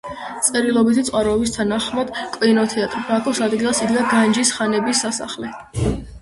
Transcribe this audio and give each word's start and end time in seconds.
წერილობითი 0.45 1.01
წყაროების 1.09 1.53
თანახმად 1.57 2.09
კინოთეატრ 2.37 3.05
„ბაქოს“ 3.11 3.43
ადგილას 3.49 3.83
იდგა 3.85 4.07
განჯის 4.15 4.55
ხანების 4.57 5.05
სასახლე. 5.07 5.53